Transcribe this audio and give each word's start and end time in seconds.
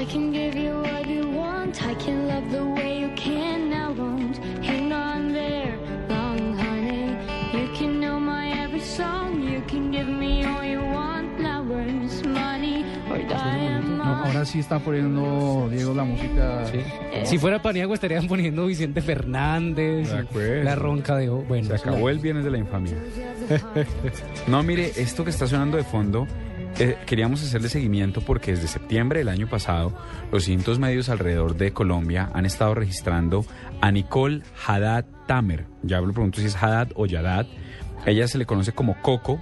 I 0.00 0.04
can 0.06 0.32
give 0.32 0.54
you 0.56 0.72
what 0.80 1.06
you 1.06 1.28
want. 1.30 1.74
I 1.84 1.94
can 1.94 2.26
love 2.28 2.50
the 2.50 2.64
way 2.64 3.00
you 3.00 3.10
can. 3.16 3.72
I 3.72 3.88
won't 3.90 4.36
hang 4.64 4.92
on 4.92 5.32
there 5.32 5.76
long, 6.08 6.56
honey. 6.56 7.16
You 7.52 7.68
can 7.78 8.00
know 8.00 8.18
my 8.18 8.50
every 8.64 8.80
song. 8.80 9.42
You 9.42 9.60
can 9.68 9.90
give 9.90 10.08
me 10.08 10.44
all 10.44 10.64
you 10.64 10.80
want. 10.80 11.28
Flowers, 11.38 12.22
money, 12.26 12.84
or 13.10 13.18
No, 13.18 13.28
diamonds. 13.28 14.04
ahora 14.04 14.44
sí 14.44 14.58
está 14.58 14.78
poniendo, 14.78 15.68
Diego, 15.70 15.94
la 15.94 16.04
música. 16.04 16.64
Sí. 16.66 16.80
Si 17.24 17.38
fuera 17.38 17.60
Paniagua 17.62 17.94
estarían 17.94 18.26
poniendo 18.26 18.66
Vicente 18.66 19.00
Fernández, 19.02 20.10
De 20.10 20.18
acuerdo. 20.18 20.64
la 20.64 20.74
ronca 20.76 21.16
de... 21.16 21.28
O- 21.30 21.42
Bueno, 21.42 21.68
Se 21.68 21.74
acabó 21.76 22.08
el 22.10 22.18
viernes 22.18 22.44
de 22.44 22.50
la 22.50 22.58
infamia. 22.58 22.94
No, 24.48 24.62
mire, 24.62 24.92
esto 24.96 25.24
que 25.24 25.30
está 25.30 25.46
sonando 25.46 25.76
de 25.76 25.84
fondo, 25.84 26.26
eh, 26.78 26.96
queríamos 27.06 27.42
hacerle 27.42 27.68
seguimiento 27.68 28.20
porque 28.20 28.52
desde 28.52 28.68
septiembre 28.68 29.18
del 29.18 29.28
año 29.28 29.48
pasado, 29.48 29.92
los 30.32 30.46
distintos 30.46 30.78
medios 30.78 31.08
alrededor 31.08 31.56
de 31.56 31.72
Colombia 31.72 32.30
han 32.32 32.46
estado 32.46 32.74
registrando 32.74 33.44
a 33.80 33.90
Nicole 33.90 34.42
Haddad 34.66 35.04
Tamer. 35.26 35.66
Ya 35.82 36.00
lo 36.00 36.12
pregunto 36.12 36.40
si 36.40 36.46
es 36.46 36.56
Haddad 36.56 36.88
o 36.94 37.06
Yadad. 37.06 37.46
Ella 38.06 38.26
se 38.28 38.38
le 38.38 38.46
conoce 38.46 38.72
como 38.72 39.00
Coco 39.02 39.40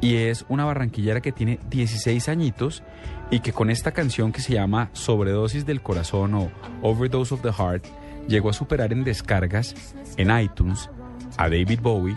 y 0.00 0.16
es 0.16 0.44
una 0.48 0.64
barranquillera 0.64 1.20
que 1.20 1.32
tiene 1.32 1.58
16 1.70 2.28
añitos 2.28 2.82
y 3.30 3.40
que 3.40 3.52
con 3.52 3.70
esta 3.70 3.92
canción 3.92 4.32
que 4.32 4.40
se 4.42 4.52
llama 4.52 4.90
Sobredosis 4.92 5.64
del 5.64 5.82
Corazón 5.82 6.34
o 6.34 6.50
Overdose 6.82 7.34
of 7.34 7.42
the 7.42 7.52
Heart 7.52 7.86
llegó 8.28 8.50
a 8.50 8.52
superar 8.52 8.92
en 8.92 9.04
descargas 9.04 9.74
en 10.16 10.36
iTunes 10.38 10.90
a 11.38 11.44
David 11.44 11.80
Bowie, 11.80 12.16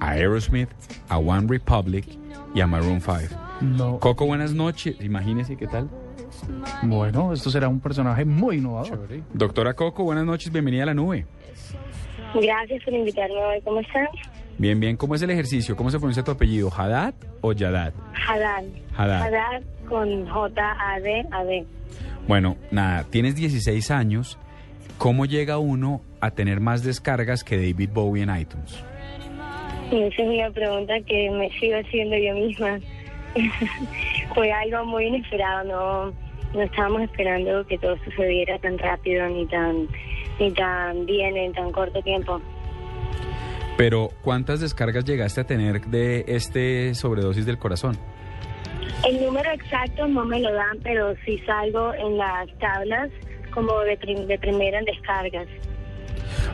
a 0.00 0.10
Aerosmith, 0.10 0.68
a 1.08 1.18
One 1.18 1.46
Republic 1.48 2.06
y 2.54 2.60
a 2.60 2.66
Maroon 2.66 3.00
5. 3.00 3.45
No. 3.60 3.98
Coco, 3.98 4.26
buenas 4.26 4.52
noches. 4.52 4.96
Imagínese 5.00 5.56
qué 5.56 5.66
tal. 5.66 5.88
Bueno, 6.82 7.32
esto 7.32 7.50
será 7.50 7.68
un 7.68 7.80
personaje 7.80 8.24
muy 8.24 8.56
innovador. 8.56 9.08
Doctora 9.32 9.74
Coco, 9.74 10.04
buenas 10.04 10.24
noches. 10.24 10.52
Bienvenida 10.52 10.82
a 10.82 10.86
la 10.86 10.94
nube. 10.94 11.26
Gracias 12.34 12.82
por 12.84 12.92
invitarme 12.92 13.36
hoy. 13.36 13.60
¿Cómo 13.62 13.80
están? 13.80 14.06
Bien, 14.58 14.78
bien. 14.80 14.96
¿Cómo 14.96 15.14
es 15.14 15.22
el 15.22 15.30
ejercicio? 15.30 15.76
¿Cómo 15.76 15.90
se 15.90 15.98
pronuncia 15.98 16.22
tu 16.22 16.30
apellido? 16.30 16.70
¿Haddad 16.74 17.14
o 17.40 17.52
Yadad? 17.52 17.92
Haddad. 18.28 18.64
Haddad. 18.96 19.22
Haddad 19.22 19.62
con 19.88 20.28
J-A-D-A-D. 20.28 21.66
Bueno, 22.26 22.56
nada, 22.70 23.04
tienes 23.04 23.36
16 23.36 23.90
años. 23.90 24.38
¿Cómo 24.98 25.26
llega 25.26 25.58
uno 25.58 26.00
a 26.20 26.30
tener 26.30 26.60
más 26.60 26.82
descargas 26.82 27.44
que 27.44 27.56
David 27.56 27.90
Bowie 27.92 28.22
en 28.22 28.36
iTunes? 28.36 28.82
Y 29.92 30.02
esa 30.02 30.22
es 30.22 30.28
una 30.28 30.50
pregunta 30.50 30.94
que 31.06 31.30
me 31.30 31.50
sigo 31.60 31.76
haciendo 31.76 32.16
yo 32.16 32.34
misma. 32.34 32.80
Fue 34.34 34.52
algo 34.52 34.84
muy 34.84 35.06
inesperado, 35.06 35.64
no, 35.64 36.12
no 36.54 36.62
estábamos 36.62 37.02
esperando 37.02 37.66
que 37.66 37.78
todo 37.78 37.96
sucediera 38.04 38.58
tan 38.58 38.78
rápido 38.78 39.26
ni 39.28 39.46
tan, 39.46 39.88
ni 40.40 40.50
tan 40.52 41.06
bien 41.06 41.36
en 41.36 41.52
tan 41.52 41.70
corto 41.72 42.00
tiempo. 42.02 42.40
Pero, 43.76 44.10
¿cuántas 44.22 44.60
descargas 44.60 45.04
llegaste 45.04 45.42
a 45.42 45.44
tener 45.44 45.82
de 45.82 46.24
este 46.28 46.94
sobredosis 46.94 47.44
del 47.44 47.58
corazón? 47.58 47.98
El 49.06 49.22
número 49.22 49.50
exacto 49.50 50.06
no 50.08 50.24
me 50.24 50.40
lo 50.40 50.52
dan, 50.52 50.78
pero 50.82 51.14
sí 51.26 51.38
salgo 51.44 51.92
en 51.94 52.16
las 52.16 52.48
tablas 52.58 53.10
como 53.52 53.78
de, 53.80 53.96
prim- 53.98 54.26
de 54.26 54.38
primera 54.38 54.78
en 54.78 54.84
descargas. 54.86 55.46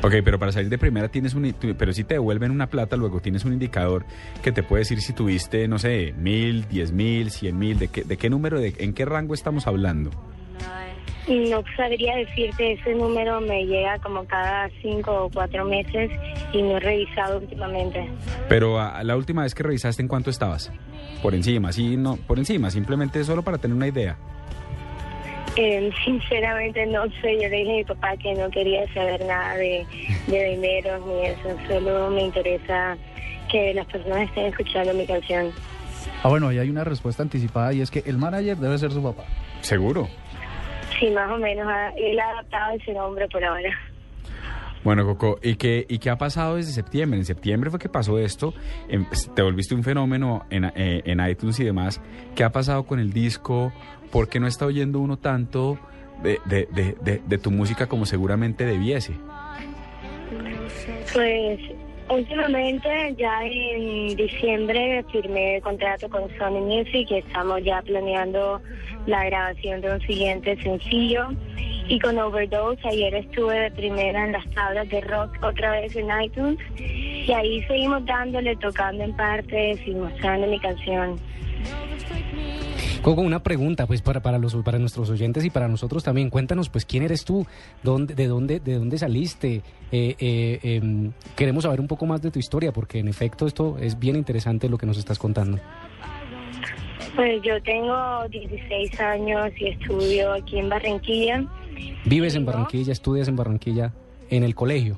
Ok, 0.04 0.14
pero 0.24 0.38
para 0.38 0.50
salir 0.50 0.68
de 0.68 0.78
primera 0.78 1.08
tienes 1.08 1.34
un... 1.34 1.54
Pero 1.78 1.92
si 1.92 2.02
te 2.02 2.14
devuelven 2.14 2.50
una 2.50 2.66
plata, 2.68 2.96
luego 2.96 3.20
tienes 3.20 3.44
un 3.44 3.52
indicador 3.52 4.04
que 4.42 4.50
te 4.50 4.62
puede 4.64 4.80
decir 4.80 5.00
si 5.00 5.12
tuviste, 5.12 5.68
no 5.68 5.78
sé, 5.78 6.12
mil, 6.18 6.66
diez 6.68 6.90
mil, 6.90 7.30
cien 7.30 7.56
mil, 7.58 7.78
de 7.78 7.86
qué, 7.88 8.02
de 8.02 8.16
qué 8.16 8.28
número, 8.28 8.60
de, 8.60 8.74
en 8.78 8.94
qué 8.94 9.04
rango 9.04 9.32
estamos 9.34 9.66
hablando. 9.68 10.10
No 11.28 11.62
sabría 11.76 12.16
decirte, 12.16 12.72
ese 12.72 12.94
número 12.96 13.40
me 13.40 13.64
llega 13.64 13.96
como 14.00 14.24
cada 14.24 14.68
cinco 14.82 15.26
o 15.26 15.30
cuatro 15.30 15.64
meses 15.64 16.10
y 16.52 16.60
no 16.62 16.78
he 16.78 16.80
revisado 16.80 17.38
últimamente. 17.38 18.04
Pero 18.48 18.80
a- 18.80 19.04
la 19.04 19.16
última 19.16 19.42
vez 19.44 19.54
que 19.54 19.62
revisaste, 19.62 20.02
¿en 20.02 20.08
cuánto 20.08 20.30
estabas? 20.30 20.72
Por 21.22 21.36
encima, 21.36 21.70
sí, 21.70 21.96
no, 21.96 22.16
por 22.16 22.40
encima, 22.40 22.70
simplemente 22.72 23.22
solo 23.22 23.42
para 23.42 23.58
tener 23.58 23.76
una 23.76 23.86
idea. 23.86 24.16
Eh, 25.56 25.90
sinceramente 26.04 26.86
no 26.86 27.04
sé, 27.20 27.40
yo 27.40 27.48
le 27.48 27.56
dije 27.56 27.72
a 27.72 27.76
mi 27.76 27.84
papá 27.84 28.16
que 28.16 28.34
no 28.34 28.50
quería 28.50 28.92
saber 28.94 29.24
nada 29.26 29.56
de, 29.56 29.86
de 30.26 30.44
dinero 30.50 30.98
ni 31.06 31.26
eso, 31.26 31.56
solo 31.68 32.10
me 32.10 32.22
interesa 32.22 32.96
que 33.50 33.74
las 33.74 33.86
personas 33.86 34.28
estén 34.28 34.46
escuchando 34.46 34.94
mi 34.94 35.06
canción. 35.06 35.50
Ah, 36.22 36.28
bueno, 36.28 36.48
ahí 36.48 36.58
hay 36.58 36.70
una 36.70 36.84
respuesta 36.84 37.22
anticipada 37.22 37.72
y 37.72 37.80
es 37.80 37.90
que 37.90 38.02
el 38.06 38.16
manager 38.16 38.56
debe 38.56 38.78
ser 38.78 38.92
su 38.92 39.02
papá. 39.02 39.24
¿Seguro? 39.60 40.08
Sí, 40.98 41.10
más 41.10 41.30
o 41.30 41.38
menos, 41.38 41.66
él 41.96 42.18
ha 42.18 42.30
adaptado 42.30 42.76
ese 42.76 42.92
nombre 42.92 43.28
por 43.28 43.44
ahora. 43.44 43.70
Bueno, 44.84 45.04
Coco, 45.04 45.38
¿y 45.42 45.54
qué, 45.54 45.86
¿y 45.88 45.98
qué 45.98 46.10
ha 46.10 46.18
pasado 46.18 46.56
desde 46.56 46.72
septiembre? 46.72 47.18
En 47.18 47.24
septiembre 47.24 47.70
fue 47.70 47.78
que 47.78 47.88
pasó 47.88 48.18
esto, 48.18 48.52
em, 48.88 49.06
te 49.34 49.42
volviste 49.42 49.74
un 49.76 49.84
fenómeno 49.84 50.44
en, 50.50 50.64
eh, 50.64 51.02
en 51.04 51.20
iTunes 51.24 51.60
y 51.60 51.64
demás. 51.64 52.00
¿Qué 52.34 52.42
ha 52.42 52.50
pasado 52.50 52.82
con 52.84 52.98
el 52.98 53.12
disco? 53.12 53.72
¿Por 54.10 54.28
qué 54.28 54.40
no 54.40 54.46
está 54.48 54.66
oyendo 54.66 54.98
uno 54.98 55.16
tanto 55.18 55.78
de, 56.22 56.40
de- 56.46 56.66
de- 57.02 57.20
de- 57.24 57.38
tu 57.38 57.50
música 57.52 57.86
como 57.86 58.06
seguramente 58.06 58.64
debiese? 58.64 59.12
Pues 61.12 61.60
últimamente 62.08 62.88
ya 63.16 63.44
en 63.44 64.16
diciembre 64.16 65.04
firmé 65.12 65.60
contrato 65.62 66.08
con 66.08 66.22
Sony 66.38 66.60
Music 66.60 67.06
y 67.10 67.18
estamos 67.18 67.62
ya 67.64 67.80
planeando 67.82 68.60
la 69.06 69.24
grabación 69.26 69.80
de 69.80 69.92
un 69.94 70.00
siguiente 70.02 70.60
sencillo. 70.62 71.28
Y 71.92 72.00
con 72.00 72.18
Overdose 72.18 72.88
ayer 72.88 73.14
estuve 73.14 73.54
de 73.54 73.70
primera 73.72 74.24
en 74.24 74.32
las 74.32 74.48
tablas 74.54 74.88
de 74.88 75.02
rock 75.02 75.36
otra 75.42 75.72
vez 75.72 75.94
en 75.94 76.08
iTunes 76.22 76.58
y 76.78 77.30
ahí 77.30 77.62
seguimos 77.64 78.02
dándole, 78.06 78.56
tocando 78.56 79.04
en 79.04 79.14
partes 79.14 79.78
y 79.86 79.90
mostrando 79.90 80.46
mi 80.46 80.58
canción. 80.58 81.20
Coco, 83.02 83.20
una 83.20 83.42
pregunta, 83.42 83.86
pues 83.86 84.00
para, 84.00 84.22
para 84.22 84.38
los 84.38 84.54
para 84.64 84.78
nuestros 84.78 85.10
oyentes 85.10 85.44
y 85.44 85.50
para 85.50 85.68
nosotros 85.68 86.02
también. 86.02 86.30
Cuéntanos, 86.30 86.70
pues, 86.70 86.86
quién 86.86 87.02
eres 87.02 87.26
tú, 87.26 87.46
dónde, 87.82 88.14
de 88.14 88.26
dónde, 88.26 88.58
de 88.58 88.78
dónde 88.78 88.96
saliste. 88.96 89.60
Eh, 89.90 90.16
eh, 90.18 90.60
em, 90.62 91.12
queremos 91.36 91.64
saber 91.64 91.78
un 91.78 91.88
poco 91.88 92.06
más 92.06 92.22
de 92.22 92.30
tu 92.30 92.38
historia, 92.38 92.72
porque 92.72 93.00
en 93.00 93.08
efecto 93.08 93.46
esto 93.46 93.76
es 93.78 93.98
bien 93.98 94.16
interesante 94.16 94.66
lo 94.66 94.78
que 94.78 94.86
nos 94.86 94.96
estás 94.96 95.18
contando. 95.18 95.58
Pues 97.14 97.42
yo 97.42 97.62
tengo 97.62 98.26
16 98.30 98.98
años 98.98 99.50
y 99.58 99.68
estudio 99.68 100.32
aquí 100.32 100.58
en 100.58 100.70
Barranquilla. 100.70 101.44
Vives 102.04 102.34
en. 102.34 102.44
Barranquilla, 102.44 102.92
estudias 102.92 103.28
en 103.28 103.36
Barranquilla, 103.36 103.92
en 104.30 104.42
el 104.42 104.54
colegio. 104.54 104.96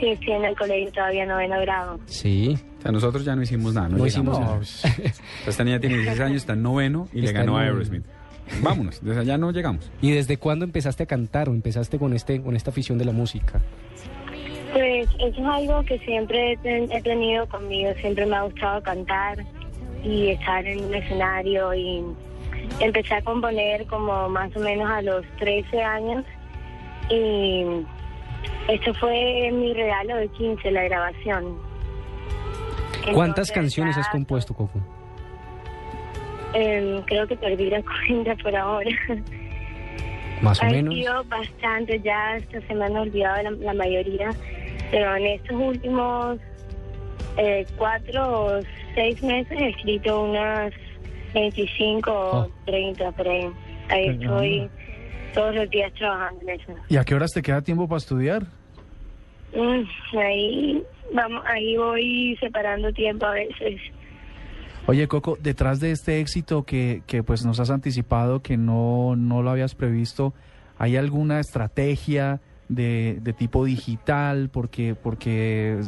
Sí, 0.00 0.08
estoy 0.08 0.32
en 0.32 0.44
el 0.44 0.56
colegio 0.56 0.90
todavía 0.92 1.24
noveno 1.26 1.60
grado. 1.60 2.00
Sí. 2.06 2.58
O 2.78 2.82
sea, 2.82 2.92
nosotros 2.92 3.24
ya 3.24 3.36
no 3.36 3.42
hicimos 3.42 3.74
nada. 3.74 3.88
No, 3.88 3.98
No 3.98 4.06
hicimos 4.06 4.38
nada. 4.38 4.56
Pues, 4.56 4.82
Esta 5.46 5.64
niña 5.64 5.78
tiene 5.80 5.96
16 5.96 6.20
años, 6.20 6.36
está 6.38 6.52
en 6.54 6.62
noveno 6.62 7.08
y 7.12 7.20
le 7.20 7.32
ganó 7.32 7.58
en 7.60 7.66
a. 7.68 7.70
Aerosmith. 7.70 8.04
Vámonos, 8.62 9.02
desde 9.02 9.20
allá 9.20 9.38
no 9.38 9.52
llegamos. 9.52 9.90
¿Y 10.02 10.10
desde 10.10 10.36
cuándo 10.36 10.64
empezaste 10.66 11.04
a 11.04 11.06
cantar 11.06 11.48
o 11.48 11.52
empezaste 11.52 11.98
con 11.98 12.12
este 12.12 12.42
con 12.42 12.56
esta 12.56 12.70
afición 12.70 12.98
de 12.98 13.06
la 13.06 13.12
música? 13.12 13.60
Pues 14.72 15.08
eso 15.20 15.40
es 15.40 15.46
algo 15.46 15.82
que 15.84 15.98
siempre 16.00 16.52
he 16.52 16.56
ten- 16.58 16.90
he 16.92 17.00
tenido 17.00 17.46
conmigo, 17.48 17.90
siempre 18.00 18.26
me 18.26 18.36
ha 18.36 18.42
gustado 18.42 18.82
cantar 18.82 19.38
y 20.02 20.28
estar 20.30 20.66
en 20.66 20.84
un 20.84 20.94
escenario 20.94 21.72
y 21.74 22.02
empecé 22.80 23.14
a 23.14 23.22
componer 23.22 23.86
como 23.86 24.28
más 24.28 24.54
o 24.56 24.60
menos 24.60 24.90
a 24.90 25.02
los 25.02 25.24
13 25.38 25.82
años 25.82 26.24
y 27.10 27.64
esto 28.68 28.94
fue 28.94 29.50
mi 29.52 29.72
regalo 29.74 30.16
de 30.16 30.28
15, 30.28 30.70
la 30.70 30.84
grabación. 30.84 31.58
¿Cuántas 33.12 33.50
canciones 33.52 33.96
ya, 33.96 34.02
has 34.02 34.08
compuesto, 34.08 34.54
Coco? 34.54 34.80
em, 36.54 37.02
creo 37.02 37.26
que 37.26 37.36
perdí 37.36 37.68
la 37.68 37.82
cuenta 38.08 38.34
por 38.42 38.54
ahora. 38.54 38.90
Más 40.40 40.60
o 40.60 40.64
Ha 40.64 40.70
menos. 40.70 40.94
sido 40.94 41.24
bastante, 41.24 42.00
ya 42.00 42.36
esta 42.36 42.60
semana 42.66 42.98
he 42.98 43.02
olvidado 43.02 43.42
la, 43.42 43.50
la 43.50 43.74
mayoría, 43.74 44.30
pero 44.90 45.16
en 45.16 45.26
estos 45.26 45.56
últimos 45.56 46.38
eh, 47.36 47.66
cuatro 47.76 48.46
o 48.46 48.60
seis 48.94 49.22
meses 49.22 49.52
he 49.58 49.68
escrito 49.70 50.22
unas 50.22 50.72
25 51.34 52.10
Oh. 52.10 52.38
o 52.38 52.50
30 52.66 53.12
por 53.12 53.28
ahí. 53.28 53.50
Ahí 53.90 54.08
estoy 54.08 54.70
todos 55.34 55.54
los 55.54 55.68
días 55.70 55.92
trabajando 55.94 56.40
en 56.42 56.60
eso. 56.60 56.72
¿Y 56.88 56.96
a 56.96 57.04
qué 57.04 57.14
horas 57.14 57.32
te 57.32 57.42
queda 57.42 57.60
tiempo 57.60 57.86
para 57.88 57.98
estudiar? 57.98 58.42
Mm, 59.54 60.18
ahí, 60.18 60.82
vamos, 61.12 61.44
ahí 61.46 61.76
voy 61.76 62.36
separando 62.40 62.92
tiempo 62.92 63.26
a 63.26 63.32
veces. 63.32 63.80
Oye, 64.86 65.08
Coco, 65.08 65.36
detrás 65.40 65.80
de 65.80 65.92
este 65.92 66.20
éxito 66.20 66.64
que, 66.64 67.02
que 67.06 67.22
pues 67.22 67.44
nos 67.44 67.58
has 67.60 67.70
anticipado, 67.70 68.40
que 68.42 68.56
no, 68.56 69.16
no 69.16 69.42
lo 69.42 69.50
habías 69.50 69.74
previsto, 69.74 70.34
¿hay 70.78 70.96
alguna 70.96 71.40
estrategia 71.40 72.40
de, 72.68 73.34
tipo 73.36 73.64
digital, 73.64 74.48
porque, 74.52 74.94
porque 74.94 75.78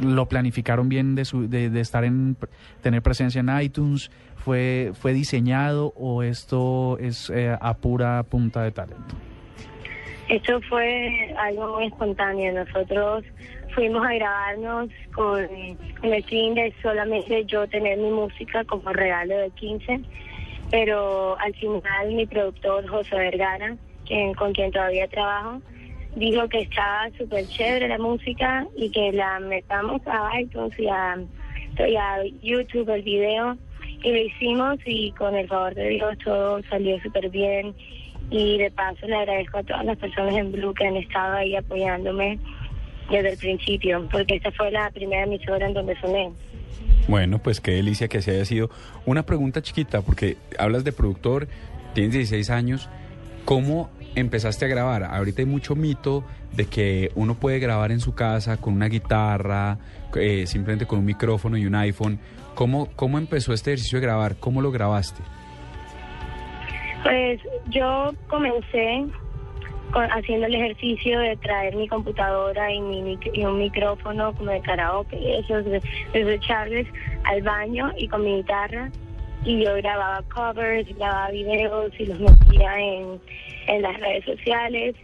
lo 0.00 0.26
planificaron 0.26 0.88
bien 0.88 1.14
de, 1.14 1.24
su, 1.24 1.48
de, 1.48 1.80
estar 1.80 2.04
en, 2.04 2.36
tener 2.82 3.02
presencia 3.02 3.40
en 3.40 3.60
iTunes, 3.60 4.10
fue, 4.36 4.92
fue 4.94 5.12
diseñado 5.12 5.92
o 5.96 6.22
esto 6.22 6.98
es 6.98 7.30
eh, 7.30 7.56
a 7.60 7.74
pura 7.74 8.22
punta 8.22 8.62
de 8.62 8.70
talento? 8.70 9.14
Esto 10.28 10.60
fue 10.68 11.34
algo 11.38 11.76
muy 11.76 11.86
espontáneo. 11.86 12.52
Nosotros 12.52 13.24
fuimos 13.74 14.04
a 14.06 14.12
grabarnos 14.12 14.90
con, 15.14 15.40
el 16.02 16.24
fin 16.24 16.54
de 16.54 16.74
solamente 16.82 17.44
yo 17.46 17.66
tener 17.68 17.98
mi 17.98 18.10
música 18.10 18.64
como 18.64 18.92
regalo 18.92 19.36
de 19.36 19.50
15, 19.50 20.00
pero 20.70 21.38
al 21.38 21.54
final 21.54 22.12
mi 22.12 22.26
productor 22.26 22.86
José 22.88 23.16
Vergara, 23.16 23.76
quien, 24.08 24.34
con 24.34 24.52
quien 24.52 24.72
todavía 24.72 25.06
trabajo, 25.08 25.60
dijo 26.16 26.48
que 26.48 26.60
estaba 26.60 27.08
súper 27.16 27.46
chévere 27.46 27.88
la 27.88 27.98
música 27.98 28.66
y 28.76 28.90
que 28.90 29.12
la 29.12 29.38
metamos 29.40 30.00
a 30.06 30.40
iTunes 30.40 30.78
y 30.78 30.88
a, 30.88 31.18
y 31.78 31.96
a 31.96 32.24
YouTube 32.42 32.88
el 32.90 33.02
video 33.02 33.56
y 34.02 34.10
lo 34.10 34.18
hicimos 34.18 34.78
y 34.84 35.12
con 35.12 35.34
el 35.34 35.46
favor 35.48 35.74
de 35.74 35.88
Dios 35.88 36.16
todo 36.24 36.60
salió 36.68 37.00
súper 37.00 37.28
bien 37.30 37.74
y 38.30 38.58
de 38.58 38.70
paso 38.70 39.06
le 39.06 39.16
agradezco 39.16 39.58
a 39.58 39.62
todas 39.62 39.84
las 39.84 39.98
personas 39.98 40.34
en 40.36 40.52
Blue 40.52 40.74
que 40.74 40.86
han 40.86 40.96
estado 40.96 41.34
ahí 41.34 41.56
apoyándome 41.56 42.38
desde 43.10 43.30
el 43.30 43.38
principio, 43.38 44.06
porque 44.10 44.36
esta 44.36 44.52
fue 44.52 44.70
la 44.70 44.90
primera 44.90 45.24
emisora 45.24 45.66
en 45.66 45.74
donde 45.74 45.98
soné. 45.98 46.30
Bueno, 47.08 47.38
pues 47.38 47.60
qué 47.60 47.70
delicia 47.72 48.08
que 48.08 48.20
se 48.20 48.32
haya 48.32 48.44
sido. 48.44 48.68
Una 49.06 49.24
pregunta 49.24 49.62
chiquita, 49.62 50.02
porque 50.02 50.36
hablas 50.58 50.84
de 50.84 50.92
productor, 50.92 51.48
tienes 51.94 52.12
16 52.12 52.50
años, 52.50 52.90
¿cómo 53.46 53.88
empezaste 54.14 54.64
a 54.64 54.68
grabar? 54.68 55.04
Ahorita 55.04 55.42
hay 55.42 55.46
mucho 55.46 55.74
mito 55.74 56.24
de 56.52 56.66
que 56.66 57.10
uno 57.14 57.34
puede 57.34 57.58
grabar 57.58 57.92
en 57.92 58.00
su 58.00 58.14
casa 58.14 58.56
con 58.56 58.74
una 58.74 58.88
guitarra, 58.88 59.78
eh, 60.16 60.46
simplemente 60.46 60.86
con 60.86 61.00
un 61.00 61.04
micrófono 61.04 61.56
y 61.56 61.66
un 61.66 61.74
iPhone. 61.74 62.18
¿Cómo, 62.54 62.88
¿Cómo 62.96 63.18
empezó 63.18 63.52
este 63.52 63.70
ejercicio 63.70 64.00
de 64.00 64.06
grabar? 64.06 64.36
¿Cómo 64.36 64.60
lo 64.60 64.70
grabaste? 64.70 65.22
Pues 67.04 67.40
yo 67.70 68.12
comencé 68.28 69.06
haciendo 69.92 70.46
el 70.46 70.54
ejercicio 70.54 71.18
de 71.20 71.36
traer 71.36 71.76
mi 71.76 71.88
computadora 71.88 72.72
y, 72.72 72.80
mi, 72.80 73.18
y 73.32 73.44
un 73.44 73.58
micrófono 73.58 74.34
como 74.34 74.50
de 74.50 74.60
karaoke 74.60 75.16
y 75.16 75.32
esos 75.36 75.64
desecharles 76.12 76.86
al 77.24 77.42
baño 77.42 77.92
y 77.96 78.08
con 78.08 78.22
mi 78.22 78.36
guitarra 78.36 78.90
y 79.48 79.64
yo 79.64 79.74
grababa 79.76 80.22
covers, 80.28 80.86
grababa 80.98 81.30
videos 81.30 81.90
y 81.98 82.04
los 82.04 82.20
metía 82.20 82.78
en, 82.78 83.18
en 83.66 83.82
las 83.82 83.98
redes 83.98 84.24
sociales. 84.26 84.94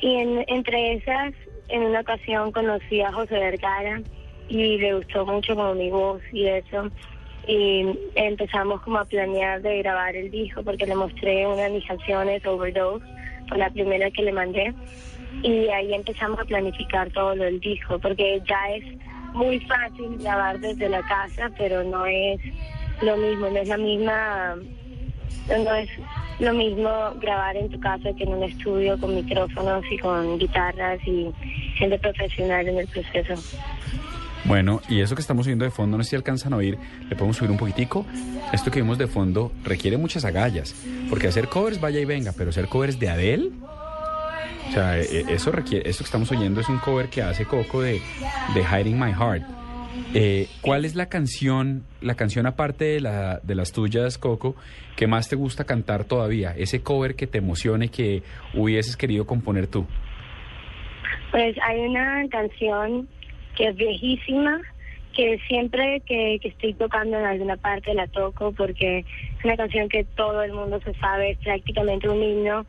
Y 0.00 0.16
en, 0.16 0.44
entre 0.48 0.94
esas 0.94 1.32
en 1.68 1.84
una 1.84 2.00
ocasión 2.00 2.50
conocí 2.50 3.00
a 3.02 3.12
José 3.12 3.38
Vergara 3.38 4.02
y 4.48 4.78
le 4.78 4.94
gustó 4.94 5.24
mucho 5.24 5.54
como 5.54 5.74
mi 5.76 5.90
voz 5.90 6.20
y 6.32 6.46
eso. 6.48 6.90
Y 7.46 7.86
empezamos 8.16 8.82
como 8.82 8.98
a 8.98 9.04
planear 9.04 9.62
de 9.62 9.78
grabar 9.78 10.16
el 10.16 10.32
disco 10.32 10.64
porque 10.64 10.84
le 10.84 10.96
mostré 10.96 11.46
una 11.46 11.62
de 11.62 11.70
mis 11.70 11.86
canciones, 11.86 12.44
Overdose, 12.46 13.06
fue 13.48 13.58
la 13.58 13.70
primera 13.70 14.10
que 14.10 14.22
le 14.22 14.32
mandé. 14.32 14.74
Y 15.44 15.68
ahí 15.68 15.94
empezamos 15.94 16.40
a 16.40 16.44
planificar 16.44 17.12
todo 17.12 17.36
lo 17.36 17.44
del 17.44 17.60
disco 17.60 17.96
porque 18.00 18.42
ya 18.44 18.74
es 18.74 18.84
muy 19.34 19.60
fácil 19.60 20.18
grabar 20.18 20.58
desde 20.58 20.88
la 20.88 21.02
casa, 21.02 21.48
pero 21.56 21.84
no 21.84 22.04
es 22.06 22.40
lo 23.02 23.16
mismo, 23.16 23.48
no 23.48 23.58
es 23.58 23.68
la 23.68 23.76
misma, 23.76 24.56
no 25.48 25.74
es 25.74 25.88
lo 26.38 26.52
mismo 26.52 26.90
grabar 27.20 27.56
en 27.56 27.68
tu 27.68 27.80
casa 27.80 28.10
que 28.16 28.24
en 28.24 28.34
un 28.34 28.42
estudio 28.42 28.98
con 28.98 29.14
micrófonos 29.14 29.84
y 29.90 29.98
con 29.98 30.38
guitarras 30.38 31.00
y 31.06 31.30
gente 31.76 31.98
profesional 31.98 32.68
en 32.68 32.78
el 32.78 32.86
proceso. 32.88 33.34
Bueno, 34.44 34.80
y 34.88 35.00
eso 35.00 35.14
que 35.14 35.20
estamos 35.20 35.46
viendo 35.46 35.64
de 35.64 35.70
fondo, 35.70 35.98
no 35.98 36.04
sé 36.04 36.10
si 36.10 36.16
alcanzan 36.16 36.52
a 36.52 36.56
oír, 36.56 36.78
le 37.08 37.16
podemos 37.16 37.36
subir 37.36 37.50
un 37.50 37.58
poquitico. 37.58 38.06
Esto 38.52 38.70
que 38.70 38.80
vimos 38.80 38.96
de 38.96 39.06
fondo 39.06 39.52
requiere 39.64 39.96
muchas 39.96 40.24
agallas, 40.24 40.74
porque 41.10 41.28
hacer 41.28 41.48
covers 41.48 41.80
vaya 41.80 42.00
y 42.00 42.04
venga, 42.04 42.32
pero 42.36 42.50
hacer 42.50 42.66
covers 42.68 42.98
de 42.98 43.10
Adele, 43.10 43.50
o 44.68 44.72
sea, 44.72 44.98
e, 44.98 45.02
e, 45.02 45.34
eso 45.34 45.50
requiere, 45.50 45.88
esto 45.88 46.04
que 46.04 46.08
estamos 46.08 46.30
oyendo 46.30 46.60
es 46.60 46.68
un 46.68 46.78
cover 46.78 47.08
que 47.08 47.22
hace 47.22 47.44
Coco 47.46 47.80
de, 47.80 48.00
de 48.54 48.64
Hiding 48.64 48.98
My 48.98 49.12
Heart. 49.12 49.44
Eh, 50.14 50.48
¿Cuál 50.60 50.84
es 50.84 50.94
la 50.94 51.08
canción, 51.08 51.84
la 52.00 52.14
canción 52.14 52.46
aparte 52.46 52.84
de, 52.84 53.00
la, 53.00 53.40
de 53.42 53.54
las 53.54 53.72
tuyas, 53.72 54.18
Coco, 54.18 54.56
que 54.96 55.06
más 55.06 55.28
te 55.28 55.36
gusta 55.36 55.64
cantar 55.64 56.04
todavía? 56.04 56.54
Ese 56.56 56.82
cover 56.82 57.14
que 57.14 57.26
te 57.26 57.38
emocione, 57.38 57.88
que 57.88 58.22
hubieses 58.54 58.96
querido 58.96 59.26
componer 59.26 59.66
tú. 59.66 59.86
Pues 61.30 61.56
hay 61.62 61.80
una 61.80 62.26
canción 62.30 63.08
que 63.54 63.68
es 63.68 63.76
viejísima, 63.76 64.60
que 65.14 65.38
siempre 65.48 66.00
que, 66.06 66.36
estoy 66.42 66.74
tocando 66.74 67.18
en 67.18 67.24
alguna 67.26 67.56
parte 67.56 67.92
la 67.92 68.06
toco 68.06 68.52
porque 68.52 69.00
es 69.00 69.44
una 69.44 69.56
canción 69.56 69.88
que 69.88 70.04
todo 70.04 70.42
el 70.42 70.52
mundo 70.52 70.80
se 70.84 70.94
sabe, 70.94 71.32
es 71.32 71.38
prácticamente 71.38 72.08
un 72.08 72.22
himno 72.22 72.64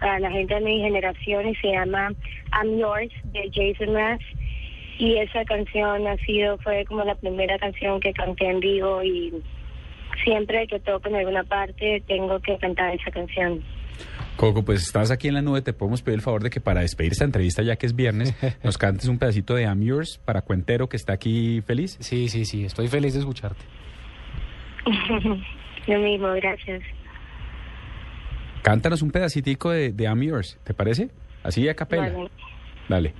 para 0.00 0.20
la 0.20 0.30
gente 0.30 0.54
de 0.54 0.60
mi 0.60 0.80
generación 0.80 1.48
y 1.48 1.54
se 1.56 1.72
llama 1.72 2.12
I'm 2.52 2.78
Yours 2.78 3.12
de 3.32 3.50
Jason 3.52 3.94
Mraz 3.94 4.20
y 4.98 5.18
esa 5.18 5.44
canción 5.44 6.06
ha 6.06 6.16
sido, 6.18 6.58
fue 6.58 6.84
como 6.84 7.04
la 7.04 7.14
primera 7.14 7.58
canción 7.58 8.00
que 8.00 8.12
canté 8.12 8.48
en 8.48 8.60
vivo 8.60 9.02
y 9.02 9.32
siempre 10.22 10.66
que 10.66 10.78
toco 10.80 11.08
en 11.08 11.16
alguna 11.16 11.44
parte 11.44 12.02
tengo 12.06 12.38
que 12.40 12.56
cantar 12.58 12.94
esa 12.94 13.10
canción. 13.10 13.62
Coco, 14.36 14.64
pues 14.64 14.82
estás 14.82 15.10
aquí 15.10 15.28
en 15.28 15.34
la 15.34 15.42
nube, 15.42 15.62
te 15.62 15.72
podemos 15.72 16.02
pedir 16.02 16.16
el 16.16 16.22
favor 16.22 16.42
de 16.42 16.50
que 16.50 16.60
para 16.60 16.80
despedir 16.80 17.12
esta 17.12 17.24
entrevista, 17.24 17.62
ya 17.62 17.76
que 17.76 17.86
es 17.86 17.94
viernes, 17.94 18.34
nos 18.64 18.78
cantes 18.78 19.08
un 19.08 19.18
pedacito 19.18 19.54
de 19.54 19.62
I'm 19.62 19.82
Yours 19.82 20.18
para 20.24 20.42
Cuentero, 20.42 20.88
que 20.88 20.96
está 20.96 21.12
aquí 21.12 21.60
feliz. 21.62 21.96
Sí, 22.00 22.28
sí, 22.28 22.44
sí, 22.44 22.64
estoy 22.64 22.88
feliz 22.88 23.14
de 23.14 23.20
escucharte. 23.20 23.64
Lo 25.86 25.98
mismo, 25.98 26.28
gracias. 26.32 26.82
Cántanos 28.62 29.02
un 29.02 29.10
pedacitico 29.10 29.70
de, 29.70 29.92
de 29.92 30.04
I'm 30.04 30.22
Yours, 30.22 30.58
¿te 30.64 30.74
parece? 30.74 31.10
Así 31.42 31.68
a 31.68 31.74
capela. 31.74 32.12
Dale. 32.88 33.12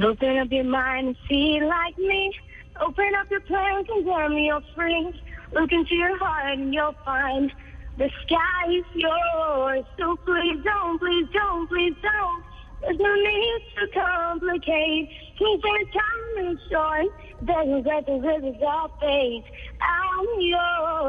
Open 0.00 0.38
up 0.38 0.48
your 0.50 0.64
mind 0.64 1.08
and 1.08 1.16
see 1.28 1.60
like 1.60 1.98
me. 1.98 2.32
Open 2.80 3.10
up 3.20 3.30
your 3.30 3.40
plans 3.42 3.86
and 3.94 4.34
me 4.34 4.46
you're 4.46 4.62
free. 4.74 5.12
Look 5.52 5.70
into 5.70 5.94
your 5.94 6.18
heart 6.18 6.58
and 6.58 6.72
you'll 6.72 6.94
find 7.04 7.52
The 7.98 8.10
sky 8.24 8.72
is 8.72 8.86
yours, 8.94 9.84
so 9.98 10.16
please 10.24 10.64
don't, 10.64 10.98
please 10.98 11.28
don't, 11.34 11.68
please 11.68 11.94
don't. 12.02 12.44
There's 12.80 12.98
no 12.98 13.14
need 13.14 13.60
to 13.80 13.86
complicate. 13.92 15.10
Keep 15.38 15.64
our 15.64 15.84
time 15.92 16.58
short. 16.70 17.06
Doesn't 17.44 17.86
let 17.86 18.06
the 18.06 18.14
rivers 18.14 18.62
all 18.66 18.88
fade. 18.98 19.44
I'm 19.82 20.26
yours. 20.40 21.02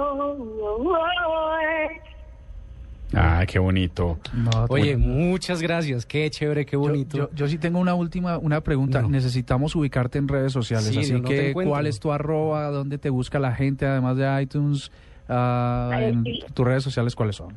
Ah, 3.15 3.45
qué 3.47 3.59
bonito. 3.59 4.19
Oye, 4.69 4.97
muchas 4.97 5.61
gracias. 5.61 6.05
Qué 6.05 6.29
chévere, 6.29 6.65
qué 6.65 6.75
bonito. 6.75 7.17
Yo, 7.17 7.29
yo, 7.33 7.47
sí 7.47 7.57
tengo 7.57 7.79
una 7.79 7.95
última 7.95 8.37
una 8.37 8.59
pregunta. 8.61 9.01
Necesitamos 9.01 9.75
ubicarte 9.75 10.17
en 10.17 10.27
redes 10.27 10.51
sociales. 10.53 10.95
así 10.95 11.21
que, 11.21 11.53
¿cuál 11.53 11.87
es 11.87 11.99
tu 11.99 12.11
arroba? 12.11 12.69
¿Dónde 12.69 12.97
te 12.97 13.09
busca 13.09 13.39
la 13.39 13.53
gente, 13.53 13.85
además 13.85 14.17
de 14.17 14.41
iTunes? 14.41 14.91
Uh, 15.29 15.93
en 15.93 16.25
tus 16.53 16.65
redes 16.65 16.83
sociales, 16.83 17.15
¿cuáles 17.15 17.37
son? 17.37 17.55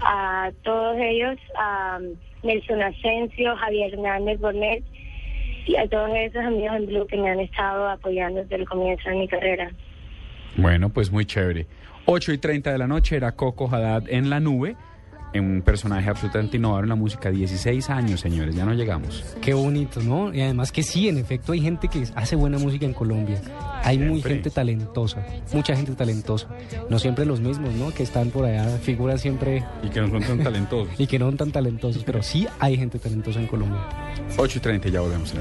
a 0.00 0.50
todos 0.62 0.96
ellos, 1.00 1.36
a 1.54 1.98
Nelson 2.42 2.80
Asensio, 2.80 3.54
Javier 3.56 3.92
Hernández 3.92 4.40
Bornet 4.40 4.82
y 5.68 5.76
a 5.76 5.86
todos 5.86 6.10
esos 6.14 6.42
amigos 6.42 6.76
en 6.76 6.86
Blue 6.86 7.06
que 7.06 7.18
me 7.18 7.30
han 7.30 7.40
estado 7.40 7.88
apoyando 7.88 8.40
desde 8.40 8.56
el 8.56 8.66
comienzo 8.66 9.10
de 9.10 9.16
mi 9.16 9.28
carrera. 9.28 9.70
Bueno, 10.56 10.88
pues 10.88 11.12
muy 11.12 11.26
chévere. 11.26 11.66
8 12.06 12.32
y 12.32 12.38
30 12.38 12.72
de 12.72 12.78
la 12.78 12.86
noche 12.86 13.16
era 13.16 13.32
Coco 13.32 13.68
Haddad 13.70 14.04
en 14.08 14.30
la 14.30 14.40
nube 14.40 14.76
un 15.34 15.62
personaje 15.62 16.08
absolutamente 16.08 16.56
innovador 16.56 16.84
en 16.84 16.88
la 16.90 16.94
música. 16.94 17.30
16 17.30 17.90
años, 17.90 18.20
señores, 18.20 18.54
ya 18.54 18.64
no 18.64 18.72
llegamos. 18.74 19.36
Qué 19.40 19.54
bonito, 19.54 20.00
¿no? 20.00 20.32
Y 20.34 20.40
además 20.40 20.72
que 20.72 20.82
sí, 20.82 21.08
en 21.08 21.18
efecto, 21.18 21.52
hay 21.52 21.60
gente 21.60 21.88
que 21.88 22.04
hace 22.14 22.36
buena 22.36 22.58
música 22.58 22.86
en 22.86 22.94
Colombia. 22.94 23.40
Hay 23.82 23.98
muy 23.98 24.22
gente 24.22 24.50
talentosa, 24.50 25.24
mucha 25.52 25.76
gente 25.76 25.94
talentosa. 25.94 26.48
No 26.88 26.98
siempre 26.98 27.24
los 27.24 27.40
mismos, 27.40 27.72
¿no? 27.74 27.92
Que 27.92 28.02
están 28.02 28.30
por 28.30 28.44
allá, 28.44 28.64
figuras 28.78 29.20
siempre... 29.20 29.64
Y 29.82 29.88
que 29.88 30.00
no 30.00 30.08
son 30.08 30.22
tan 30.22 30.42
talentosos. 30.42 30.88
y 31.00 31.06
que 31.06 31.18
no 31.18 31.26
son 31.26 31.36
tan 31.36 31.52
talentosos, 31.52 32.04
pero 32.04 32.22
sí 32.22 32.46
hay 32.58 32.76
gente 32.76 32.98
talentosa 32.98 33.40
en 33.40 33.46
Colombia. 33.46 33.80
8 34.36 34.58
y 34.58 34.60
30, 34.60 34.88
ya 34.88 35.00
volvemos. 35.00 35.34